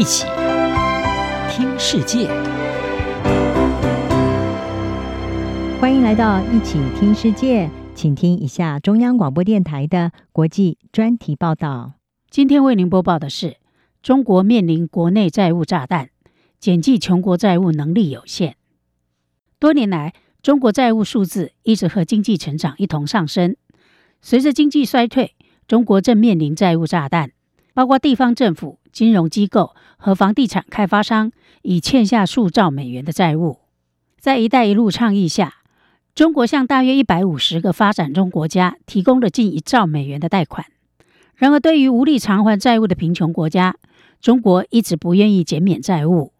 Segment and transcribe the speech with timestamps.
[0.00, 0.24] 一起
[1.50, 2.26] 听世界，
[5.78, 11.92] 欢迎来到一起听世界，请听一下中央广播电台的国际专题报道。
[12.30, 13.58] 今天为您播报的是：
[14.02, 16.08] 中国面临国内债务炸弹，
[16.58, 18.56] 减记穷国债务能力有限。
[19.58, 23.54] 多年来，中国债务数字一直和经济成长一同上升。
[24.22, 25.34] 随着经济衰退，
[25.68, 27.32] 中国正面临债务炸弹，
[27.80, 33.60] 包括地方政府、金融机构和房地产开发商已欠下数兆美元的债务。
[34.18, 35.62] 在“一带一路”倡议下，
[36.14, 40.66] 中国向大约一百五十个发展中国家提供了近一兆美元的贷款。
[41.36, 43.76] 然而，对于无力偿还债务的贫穷国家，
[44.20, 46.26] 中国一直不愿意减免债务。《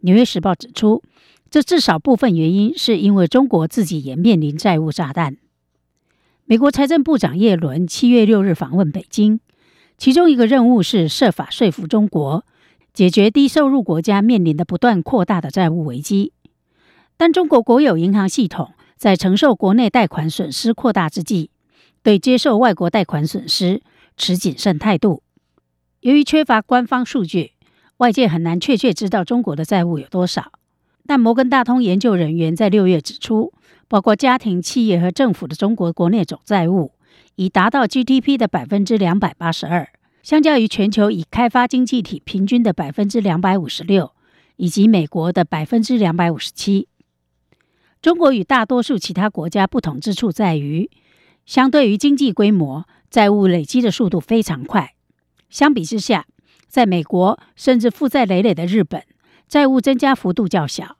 [0.00, 1.02] 纽约时报》指出，
[1.50, 5.36] 这至少部分原因是因为中国自己也面临债务炸弹。
[6.46, 9.40] 美国财政部长耶伦七月六日访问北京，
[10.00, 12.46] 其中一个任务是设法说服中国
[12.94, 16.32] 解决低收入国家面临的不断扩大的债务危机。
[17.18, 21.50] 但中国国有银行系统在承受国内贷款损失扩大之际，
[22.02, 23.82] 对接受外国贷款损失
[24.16, 25.22] 持谨慎态度。
[26.00, 27.52] 由于缺乏官方数据，
[27.98, 30.50] 外界很难确切知道中国的债务有多少。
[31.06, 33.52] 但摩根大通研究人员在六月指出，
[33.86, 36.92] 包括家庭、企业和政府的中国国内总债务
[37.34, 39.88] 已达到 GDP 的百分之两百八十二，
[40.22, 44.12] 相较于全球已开发经济体平均的百分之两百五十六，
[44.56, 46.88] 以及美国的百分之两百五十七。
[48.02, 50.90] 中国与大多数其他国家不同之处在于，
[51.46, 54.94] 相对于经济规模，债务累积的速度非常快。
[55.48, 56.26] 相比之下，
[56.68, 59.02] 在美国甚至负债累累的日本，
[59.48, 60.96] 债务增加幅度较小。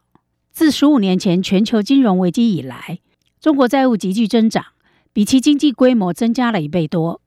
[0.50, 2.98] 自十五年前全球金融危机以来，
[3.40, 4.64] 中国债务急剧增长，
[5.12, 7.19] 比其经济规模增加了一倍多，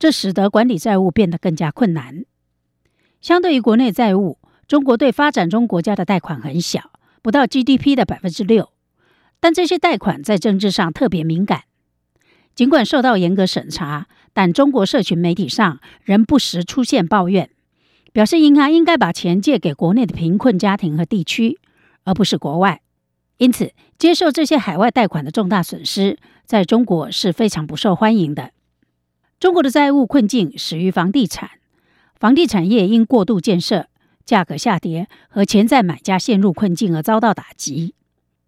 [0.00, 2.24] 这使得管理债务变得更加困难。
[3.20, 8.70] 相对于国内债务，中国对发展中国家的贷款很小，不到 GDP 的百分之六，
[9.40, 11.64] 但这些贷款在政治上特别敏感。
[12.54, 17.50] 尽管受到严格审查，但中国社群媒体上仍不时出现抱怨，
[18.10, 21.58] 表示银行应该把钱借给国内的贫困家庭和地区。
[22.04, 22.80] 而不是国外，
[23.36, 28.52] 因此接受这些海外贷款的重大损失，在中国是非常不受欢迎的。
[29.40, 31.52] 中国的债务困境始于房地产，
[32.14, 33.86] 房地产业因过度建设、
[34.26, 37.94] 价格下跌和潜在买家陷入困境而遭到打击。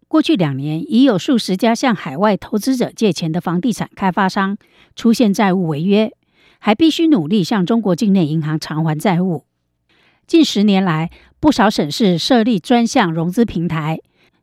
[0.07, 4.55] 过去两年，已有数十家向海外投资者借钱的房地产开发商
[4.95, 6.13] 出现债务违约，
[6.59, 9.45] 还必须努力向中国境内银行偿还债务。
[10.27, 13.99] 近十年来，不少省市设立专项融资平台，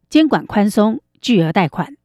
[0.08, 1.96] 监管宽松，巨额贷款，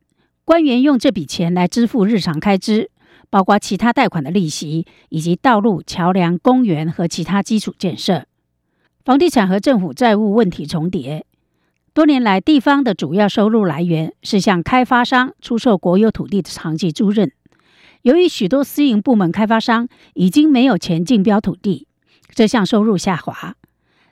[0.43, 2.91] 官员用这笔钱来支付日常开支，
[3.29, 8.25] 包括其他贷款的利息，以及道路、桥梁、公园和其他基础建设。
[9.03, 11.25] 房地产和政府债务问题重叠，
[11.93, 17.31] 多年来，地方的主要收入来源是向开发商出售国有土地的长期租赁。
[18.01, 21.87] 由于许多私营部门开发商已经没有钱竞标土地，
[22.33, 23.55] 这项收入下滑。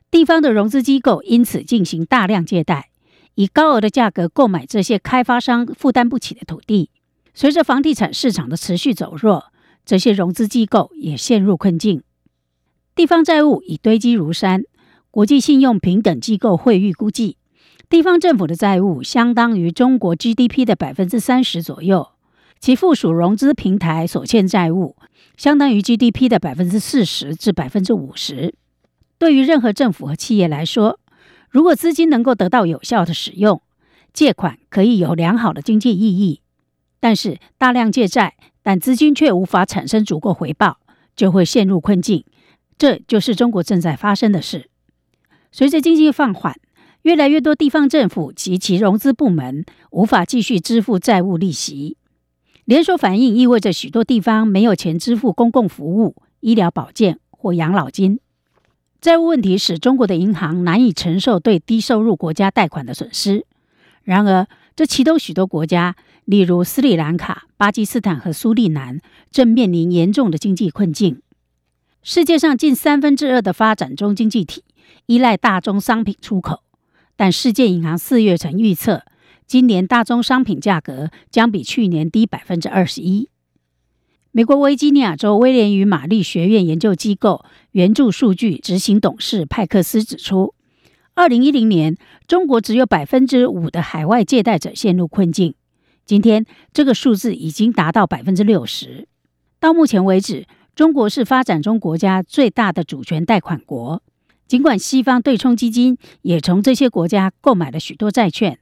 [0.09, 2.89] 地方的融资机构因此进行大量借贷，
[3.35, 6.91] 以高额的价格购买这些开发商负担不起的土地。
[7.33, 9.45] 随着房地产市场的持续走弱，
[9.85, 12.03] 这些融资机构也陷入困境。
[12.95, 14.63] 地方债务已堆积如山。
[15.09, 17.37] 国际信用评等机构惠誉估计，
[17.87, 22.13] 地方政府的债务相当于中国 GDP 的百分之三十左右，
[22.59, 24.95] 其附属融资平台所欠债务
[25.37, 28.55] 相当于 GDP 的百分之四十至百分之五十。
[29.19, 30.99] 对于任何政府和企业来说，
[31.49, 33.61] 如果资金能够得到有效的使用，
[34.11, 36.41] 借款可以有良好的经济意义。
[37.03, 40.77] 但是大量借债，但资金却无法产生足够回报，
[41.17, 42.23] 就会陷入困境。
[42.77, 44.69] 这就是中国正在发生的事。
[45.51, 46.55] 随着经济放缓，
[47.01, 51.97] 越来越多地方政府及其融资部门无法继续支付债务利息。
[52.63, 58.21] 连锁反应意味着许多地方没有钱支付公共服务、医疗保健或养老金。
[59.01, 63.45] 债务问题使中国的银行难以承受对低收入国家贷款的损失。
[64.03, 68.99] 然而，这其中许多国家，例如斯里兰卡、巴基斯坦和苏利南，
[69.29, 71.21] 正面临严重的经济困境。
[72.01, 74.63] 世界上近三分之二的发展中经济体
[75.05, 76.63] 依赖大宗商品出口，
[77.15, 79.03] 但世界银行四月曾预测，
[79.45, 83.29] 今年大宗商品价格将比去年低百分之二十一。
[84.31, 90.55] 美国维吉尼亚州威廉与玛丽学院研究机构援助数据执行董事派克斯指出，
[91.15, 91.95] 二零一零年
[92.27, 95.53] 中国只有百分之五的海外借贷者陷入困境，
[96.07, 96.43] 今天
[96.73, 99.07] 这个数字已经达到百分之六十。
[99.59, 104.01] 到目前为止，中国是发展中国家最大的主权贷款国，
[104.47, 108.57] 尽管西方对冲基金也从这些国家购买了许多债券，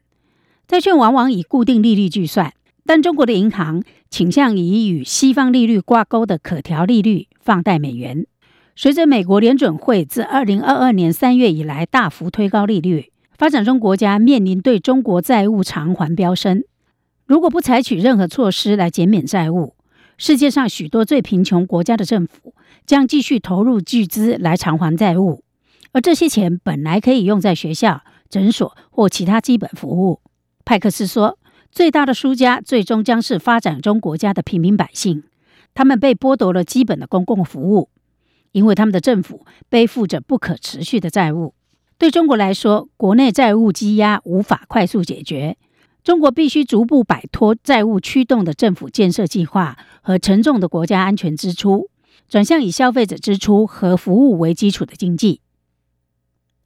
[0.68, 2.54] 债券往往以固定利率计算，
[2.86, 8.28] 但中国的银行倾向以与西方利率挂钩的可调利率放贷美元。
[8.76, 16.64] 随着美国联准会自二零二二年三月以来大幅推高利率，发展中国家面临对中国债务偿还飙升。
[17.26, 19.76] 如果不采取任何措施来减免债务，
[20.18, 22.54] 世界上许多最贫穷国家的政府
[22.86, 25.44] 将继续投入巨资来偿还债务。
[25.94, 30.22] 而这些钱本来可以用在学校、诊所或其他基本服务。
[30.64, 31.38] 派克斯说
[31.72, 35.24] ：“最大的输家最终将是发展中国家的平民百姓，
[35.74, 37.90] 他们被剥夺了基本的公共服务，
[38.52, 41.54] 因为他们的政府背负着不可持续的债务。
[41.98, 45.58] 对中国来说，国内债务积压无法快速解决，
[46.04, 51.90] 中国必须逐步摆脱债务驱动的政府建设计划和沉重的国家安全支出，
[52.28, 55.42] 转向以消费者支出和服务为基础的经济。”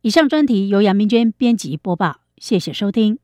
[0.02, 3.18] 以上专题由杨明娟编辑播报，谢谢收听。